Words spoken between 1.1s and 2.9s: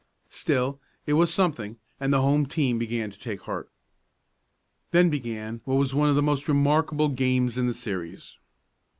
was something, and the home team